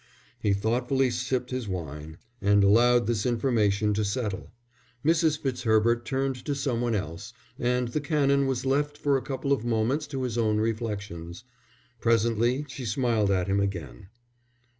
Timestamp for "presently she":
11.99-12.83